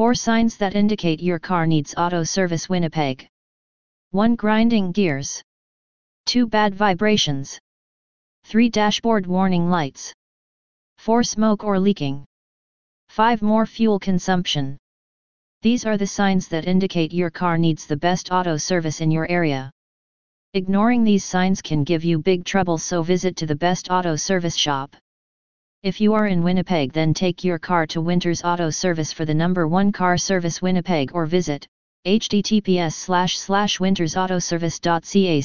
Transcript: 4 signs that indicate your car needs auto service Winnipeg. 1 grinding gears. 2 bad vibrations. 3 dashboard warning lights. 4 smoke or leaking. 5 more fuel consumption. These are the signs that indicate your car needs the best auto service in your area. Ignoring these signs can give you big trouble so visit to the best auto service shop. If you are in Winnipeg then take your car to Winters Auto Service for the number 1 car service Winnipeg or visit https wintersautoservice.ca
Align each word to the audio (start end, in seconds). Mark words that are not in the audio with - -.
4 0.00 0.14
signs 0.14 0.56
that 0.56 0.74
indicate 0.74 1.20
your 1.20 1.38
car 1.38 1.66
needs 1.66 1.94
auto 1.94 2.22
service 2.24 2.70
Winnipeg. 2.70 3.28
1 4.12 4.34
grinding 4.34 4.92
gears. 4.92 5.42
2 6.24 6.46
bad 6.46 6.74
vibrations. 6.74 7.58
3 8.44 8.70
dashboard 8.70 9.26
warning 9.26 9.68
lights. 9.68 10.14
4 10.96 11.22
smoke 11.22 11.64
or 11.64 11.78
leaking. 11.78 12.24
5 13.10 13.42
more 13.42 13.66
fuel 13.66 13.98
consumption. 13.98 14.78
These 15.60 15.84
are 15.84 15.98
the 15.98 16.06
signs 16.06 16.48
that 16.48 16.64
indicate 16.64 17.12
your 17.12 17.28
car 17.28 17.58
needs 17.58 17.84
the 17.84 17.98
best 17.98 18.32
auto 18.32 18.56
service 18.56 19.02
in 19.02 19.10
your 19.10 19.30
area. 19.30 19.70
Ignoring 20.54 21.04
these 21.04 21.26
signs 21.26 21.60
can 21.60 21.84
give 21.84 22.04
you 22.04 22.18
big 22.18 22.46
trouble 22.46 22.78
so 22.78 23.02
visit 23.02 23.36
to 23.36 23.44
the 23.44 23.62
best 23.66 23.90
auto 23.90 24.16
service 24.16 24.56
shop. 24.56 24.96
If 25.82 25.98
you 25.98 26.12
are 26.12 26.26
in 26.26 26.42
Winnipeg 26.42 26.92
then 26.92 27.14
take 27.14 27.42
your 27.42 27.58
car 27.58 27.86
to 27.86 28.02
Winters 28.02 28.44
Auto 28.44 28.68
Service 28.68 29.14
for 29.14 29.24
the 29.24 29.32
number 29.32 29.66
1 29.66 29.92
car 29.92 30.18
service 30.18 30.60
Winnipeg 30.60 31.12
or 31.14 31.24
visit 31.24 31.66
https 32.04 32.92
wintersautoservice.ca 33.78 35.40